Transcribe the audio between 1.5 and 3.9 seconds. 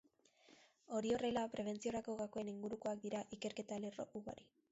prebentziorako gakoen ingurukoak dira ikerketa